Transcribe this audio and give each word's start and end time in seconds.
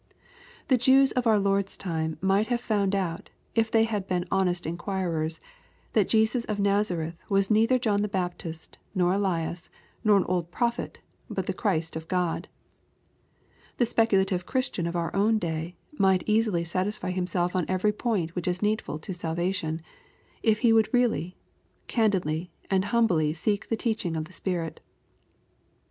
The 0.67 0.79
Jews 0.79 1.11
of 1.11 1.27
our 1.27 1.37
Lord's 1.37 1.77
time 1.77 2.17
might 2.21 2.47
have 2.47 2.59
found 2.59 2.95
out, 2.95 3.29
if 3.53 3.69
they 3.69 3.83
had 3.83 4.07
been 4.07 4.25
honest 4.31 4.65
inquirers, 4.65 5.39
that 5.93 6.09
Jesus 6.09 6.43
of 6.45 6.59
Nazareth 6.59 7.15
was 7.29 7.51
neither 7.51 7.77
John 7.77 8.01
the 8.01 8.07
Baptist, 8.07 8.79
nor 8.95 9.13
Ellas, 9.13 9.69
nor 10.03 10.17
an 10.17 10.23
old 10.23 10.49
prophet, 10.49 10.97
but 11.29 11.45
the 11.45 11.53
Christ 11.53 11.95
of 11.95 12.07
Grod. 12.07 12.45
The 13.77 13.85
"^speculative 13.85 14.47
Christian 14.47 14.87
of 14.87 14.95
our 14.95 15.15
own 15.15 15.37
day, 15.37 15.75
might 15.99 16.23
easily 16.25 16.63
satisfy 16.63 17.11
himself 17.11 17.55
on 17.55 17.65
every 17.67 17.93
point 17.93 18.33
which 18.33 18.47
is 18.47 18.63
needful 18.63 18.97
to 18.97 19.13
salvation, 19.13 19.83
if 20.41 20.61
he 20.61 20.73
would 20.73 20.91
really, 20.91 21.37
candidly, 21.85 22.49
and 22.71 22.85
humbly 22.85 23.35
seek 23.35 23.69
the 23.69 23.77
teaching 23.77 24.15
of 24.15 24.25
the 24.25 24.33
Spirit. 24.33 24.79